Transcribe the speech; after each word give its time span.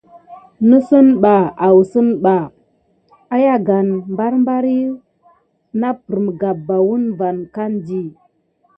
Nisiba 0.67 1.35
hotaba 1.63 2.35
ayangane 3.35 3.95
barbardi 4.17 4.77
naprime 5.79 6.31
gaban 6.41 6.81
wune 6.87 7.07
vapay 7.19 7.35
mikesodi. 7.37 8.01